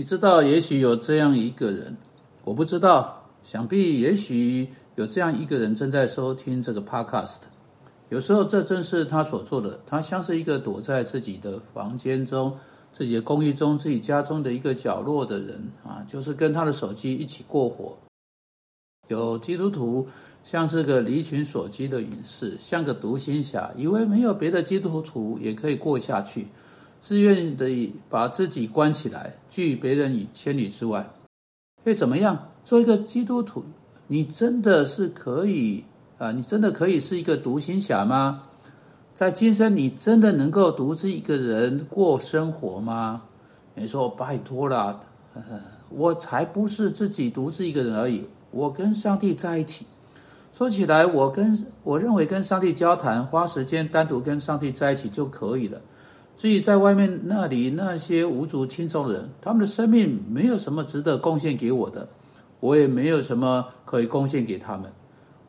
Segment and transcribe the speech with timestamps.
[0.00, 1.98] 你知道，也许有这样一个人，
[2.44, 7.40] 我不知道，想必也许有这样一个人正在收听这个 podcast。
[8.08, 9.78] 有时候，这正是他所做的。
[9.84, 12.56] 他像是一个躲在自己的房间中、
[12.90, 17.98] 自己的公寓中、自己家中的一个角落的人啊，就是跟他的手机一起过活。
[19.08, 20.08] 有基督徒
[20.42, 26.46] 像是个离群索居的隐士，像个独行侠，以为没有别的基督徒也可以过下去。
[27.00, 31.10] 自愿的把自己关起来，拒别人于千里之外，
[31.82, 32.50] 会怎么样？
[32.62, 33.64] 做一个基督徒，
[34.06, 35.86] 你真的是可以
[36.18, 36.30] 啊？
[36.32, 38.42] 你真的可以是一个独行侠吗？
[39.14, 43.22] 在今生，你真的能够独自一个人过生活吗？
[43.74, 45.00] 你说拜托了，
[45.88, 49.86] 我才不是自己独自一个人而已，我跟上帝在一起。
[50.52, 55.80] 说起来，我跟我认为跟上帝交谈，花时间单独跟上帝在一起就可以了。
[56.40, 62.08] 至于在外面那里那些无足轻重的人，他们的生命没有什么值得贡献给我的，
[62.60, 64.90] 我也没有什么可以贡献给他们。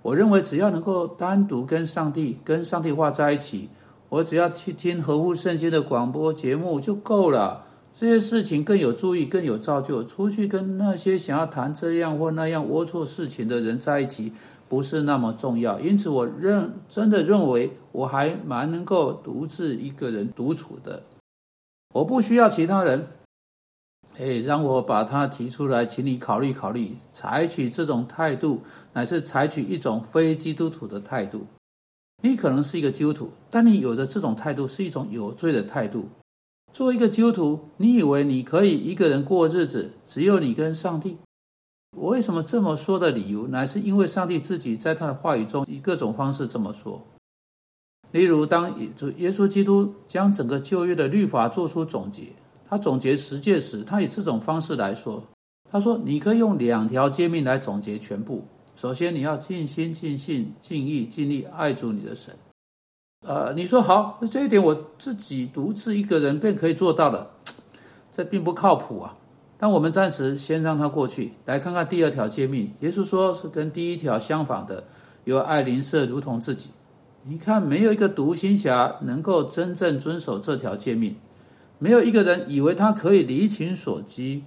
[0.00, 3.68] 我认为只要能够单独跟上帝、跟上帝话在一起，
[4.08, 7.66] 我只要去听合乎圣经的广播节目就够了。
[7.98, 10.04] 这些事情更有注意、更有造就。
[10.04, 14.32] 出去跟那些想要谈这样或那样龌龊事情的人在一起。
[14.68, 21.02] 不是那么重要，因此我认真的认为我还蛮能够独自一个人独处的，
[21.94, 23.08] 我不需要其他人。
[24.18, 28.60] 哎，让我把它提出来，请你考虑考虑，采取这种态度，
[28.92, 31.46] 乃是采取一种非基督徒的态度。
[32.22, 36.10] 你可能是一个基督徒，但你有的这种态度是一种有罪的态度。
[36.78, 41.16] 作为一个基督徒，你以为你可以一个人过日子，只有你跟上帝？
[41.96, 47.04] 我为什么这么说的理由，乃是因为上帝自己在他的话语中以各种方式这么说。
[48.12, 52.32] 例如，当耶稣基督将整个旧约的律法做出总结，
[52.68, 55.24] 他总结十诫时，他以这种方式来说
[55.68, 58.44] ：“他说，你可以用两条诫命来总结全部。
[58.76, 62.36] 首先，你要尽心、尽性、尽意、尽力爱主你的神。
[63.26, 67.30] 呃，你说好，这一点我自己独自一个人便可以做到了，
[68.10, 69.16] 这并不靠谱啊。”
[69.58, 72.72] 但我们暂时先让它过去，来看看第二条诫命。
[72.80, 74.84] 耶稣说是跟第一条相反的，
[75.24, 76.70] 有爱邻舍如同自己。
[77.24, 81.16] 你看，没有一个独行侠能够真正遵守这条诫命，
[81.78, 84.44] 没有一个人以为他可以离情所及，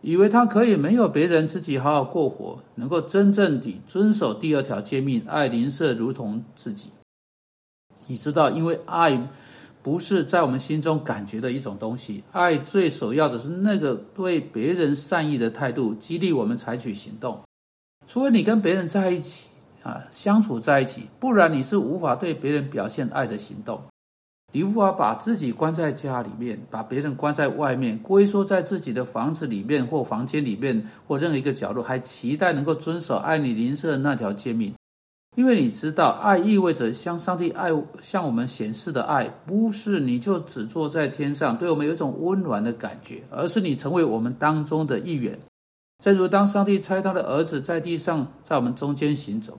[0.00, 6.88] 以为他可以没有别人自己好好过活，能够真正地遵守第二条诫命，爱邻舍如同自己。
[8.06, 9.28] 你知道，因为爱。
[9.84, 12.24] 不是在我们心中感觉的一种东西。
[12.32, 17.42] 爱最首要的是那个对别人善意的态度，激励我们采取行动。
[18.06, 19.50] 除非你跟别人在一起
[19.82, 23.82] 啊，相处在一起，不然你是无法对别人表现爱的行动。
[24.52, 34.72] 你无法把自己关在家里面，把别人关在外面，龟缩在自己的房子里面或房间里面或任何一个角落，还期待能够遵守爱你邻舍那条诫命。
[35.36, 45.38] 因为你知道，爱意味着向上帝爱向我们显示的爱，不是你就只坐在天上，对我们有一种温暖的感觉，而是你成为我们当中的一员。
[46.02, 49.58] 正如当上帝差他的儿子在地上，在我们中间行走，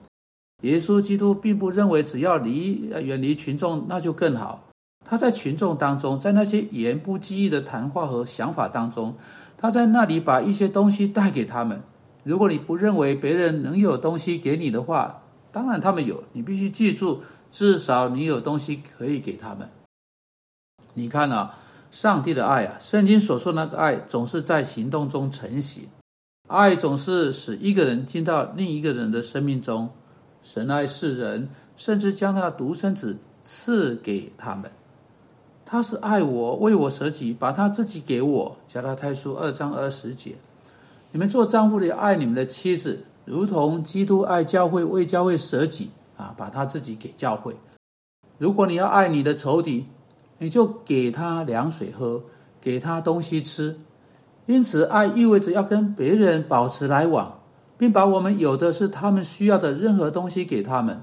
[0.62, 4.64] 耶稣基督并不认为只要离远离群众那就更好。
[5.04, 9.14] 他在群众当中，在那些言不及义的谈话和想法当中，
[9.56, 11.82] 他在那里把一些东西带给他们。
[12.24, 15.20] 如果你不认为别人能有东西给你的话，
[15.56, 19.70] 当然，他们有，你必须记住，至少你有东西可以给他们。
[20.92, 21.56] 你看啊，
[21.90, 25.88] 上帝的爱啊，圣经所说那个爱，总是在行动中成型。
[26.46, 29.88] 爱总是使一个人进到另一个人的生命中。
[30.42, 34.70] 神爱世人，甚至将他的独生子赐给他们。
[35.64, 38.58] 他是爱我，为我舍己，把他自己给我。
[38.66, 40.36] 加拉太书二章二十节，
[41.12, 43.04] 你们做丈夫的爱你们的妻子。
[43.26, 47.56] 如同基督爱教会，为教会舍己啊，把他自己给教会。
[48.38, 49.86] 如果你要爱你的仇敌，
[50.38, 52.22] 你就给他凉水喝，
[52.60, 53.80] 给他东西吃。
[54.46, 57.40] 因此，爱意味着要跟别人保持来往，
[57.76, 61.02] 并把我们有的是他们需要的任何东西给他们。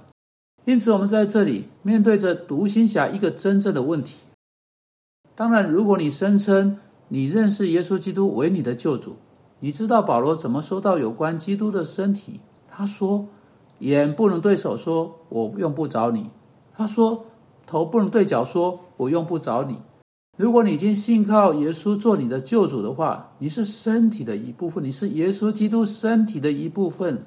[0.63, 4.19] 因此，我们在这里面对着独行侠一个真正的问题。
[5.35, 6.79] 当然，如果你声称
[7.09, 9.17] 你认识耶稣基督为你的救主。
[9.63, 12.41] 你知道保罗怎么说到有关基督的身体？
[12.67, 13.29] 他说
[13.79, 16.29] ：“眼不能对手说我用不着你。”
[16.75, 17.27] 他说
[17.65, 19.77] ：“头不能对脚说我用不着你。”
[20.37, 27.23] 如果你已经信靠耶稣做你的救主的话，你是身体的一部分，你是耶稣基督身体的一部分。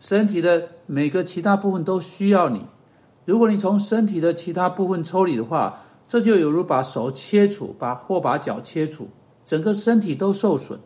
[0.00, 2.66] 身体的每个其他部分都需要你。
[3.24, 5.78] 如果你从身体的其他部分抽离的话，
[6.08, 9.06] 这就犹如把手切除，把或把脚切除，
[9.44, 10.80] 整个身体都受损。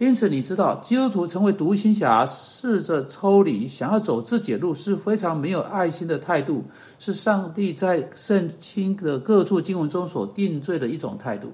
[0.00, 6.64] 因此，你知道，基督徒成为独行侠，试着抽离，想要走自己的路，是非常没有爱心的态度，
[6.98, 11.52] 是上帝在圣经的各处经文中所定罪的一种态度。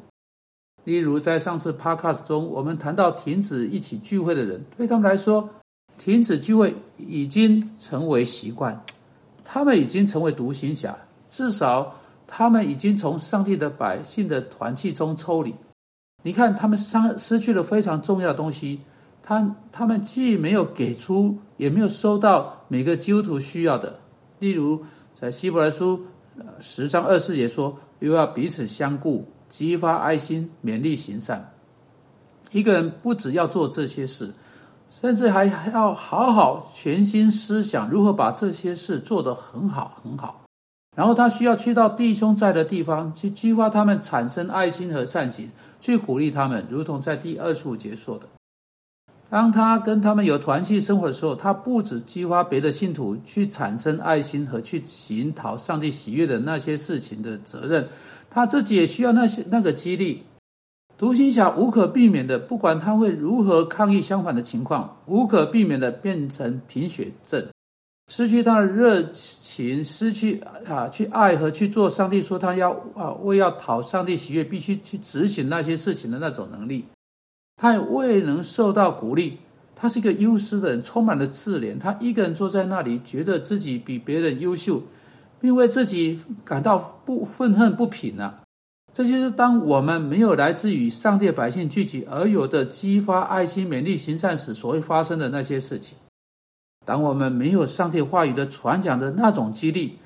[0.84, 5.50] 例如，在上次 podcast 中，我们谈到停止一起聚会的人，对他们来说，
[5.98, 8.82] 停止聚会已经成为习惯，
[9.44, 10.96] 他们已经成为独行侠，
[11.28, 11.96] 至少
[12.26, 15.54] 他们已经从上帝的百姓的团契中抽离。
[16.22, 18.80] 你看，他们伤失去了非常重要的东西。
[19.22, 24.00] 他他们既没有给出，也没有收到每个基督徒需要的。
[24.38, 24.82] 例如，
[25.14, 26.06] 在希伯来书
[26.60, 31.52] 十章二四节说，又要彼此相顾，激发爱心，勉励行善。
[32.50, 34.32] 一个人不只要做这些事，
[34.88, 40.42] 甚至还要好好全心思想如何把这些事做得很好很好。
[40.96, 45.50] 然后他需要去到弟兄在的地方，去激发他们产生爱心和善行，
[45.80, 48.26] 去鼓励他们，如同在第二十五节说的。
[49.30, 57.88] 当他跟他们有团契生活的时候，他不止激发别的信徒去产生爱心和去行讨上帝喜悦的那些事情的责任，
[58.28, 60.24] 他自己也需要那些那个激励。
[60.98, 67.46] 独行侠无可避免的，不管他会如何抗议相反的情况，无可避免的变成贫血症。
[68.10, 76.86] 失去他的热情，失去啊，去爱和去做上帝说他要啊，为要讨上帝喜悦，必须去执行那些事情的那种能力，
[77.56, 79.38] 他也未能受到鼓励。
[79.76, 81.78] 他是一个优势的人，充满了自怜。
[81.78, 84.82] 他一个人坐在那里，觉得自己比别人优秀，
[85.40, 86.76] 并为自己感到
[87.06, 88.40] 不愤恨不平啊。
[88.92, 95.96] 这就是当我们没有来自于上帝百姓聚集而有的激发爱心、勉励行善时所会发生的那些事情。
[96.86, 99.98] 当我们没有上帝话语的传讲的那种激励，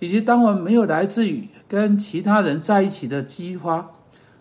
[0.00, 3.90] 以及当我们没有来自于跟其他人在一起的激发，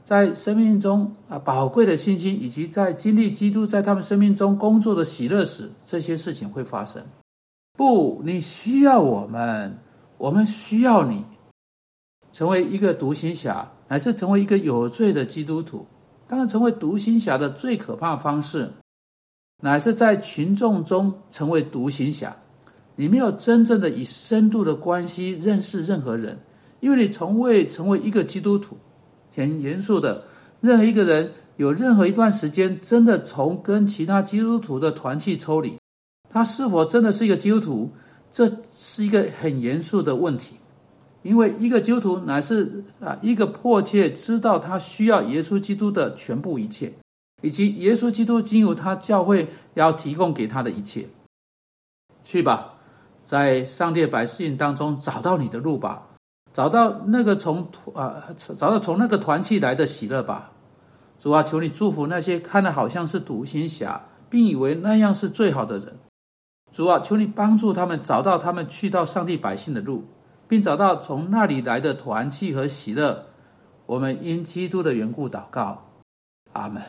[0.04, 7.04] 在生命中啊宝贵的信心，以及在经历基督在他们生命中工作的喜乐时，这些事情会发生。
[7.78, 9.78] 不，你需要我们，
[10.18, 11.24] 我们需要你，
[12.32, 15.86] 成为一个独行侠，乃是成为一个有罪的基督徒。
[16.28, 18.74] 当然，成为独行侠的最可怕方式。
[19.62, 22.38] 乃是在群众中成为独行侠，
[22.96, 26.40] 你没有真正的以深度的关系认识任何人，
[26.80, 28.78] 因为你从未成为一个基督徒。
[29.36, 30.26] 很严肃的，
[30.60, 35.78] 任何一个人有任何一段时间真的从跟其他基督徒的团契抽离，
[36.30, 37.92] 他是否真的是一个基督徒？
[38.32, 40.56] 这是一个很严肃的问题，
[41.24, 46.94] 因为一个基督徒乃是啊一个迫切知道他需要耶稣基督的全部一切。
[47.42, 51.08] 以及耶稣基督经由他教会要提供给他的一切，
[52.24, 52.76] 去吧，
[53.24, 56.08] 在上帝百姓当中找到你的路吧，
[56.52, 60.54] 找到那个从啊找到从那个团契来的喜乐吧。
[61.18, 65.98] 主啊，求你祝福那些看了好像是独行侠，并以为那样是最好的人。
[66.72, 70.06] 主啊，求你帮助他们找到他们去到上帝百姓的路，
[70.48, 73.26] 并找到从那里来的团契和喜乐。
[73.86, 75.90] 我们因基督的缘故祷告，
[76.54, 76.82] 阿门。